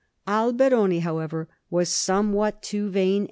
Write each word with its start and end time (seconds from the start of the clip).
Alberoni, 0.27 1.01
however, 1.01 1.47
was 1.69 1.87
somewhat 1.93 2.63
too 2.63 2.89
vain 2.89 3.05
and 3.17 3.19
VOL. 3.19 3.19